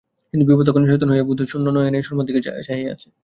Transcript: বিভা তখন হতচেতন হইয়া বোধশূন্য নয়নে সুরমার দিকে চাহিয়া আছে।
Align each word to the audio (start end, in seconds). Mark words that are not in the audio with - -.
বিভা 0.33 0.63
তখন 0.67 0.81
হতচেতন 0.83 1.09
হইয়া 1.11 1.27
বোধশূন্য 1.29 1.65
নয়নে 1.69 1.99
সুরমার 2.01 2.25
দিকে 2.27 2.39
চাহিয়া 2.67 2.91
আছে। 2.93 3.07